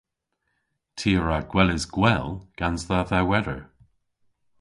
Ty 0.97 1.09
a 1.17 1.19
wra 1.21 1.37
gweles 1.51 1.83
gwell 1.95 2.29
gans 2.59 2.81
dha 2.89 2.99
dhewweder. 3.09 3.61